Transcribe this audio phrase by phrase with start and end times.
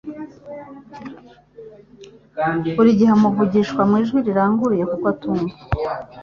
[2.75, 5.55] Buri gihe amuvugisha mu ijwi riranguruye kuko atumva